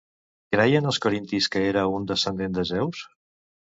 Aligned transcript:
Creien 0.55 0.87
els 0.93 0.99
corintis 1.03 1.49
que 1.57 1.63
era 1.73 1.85
un 1.99 2.09
descendent 2.13 2.57
de 2.59 2.67
Zeus? 2.71 3.05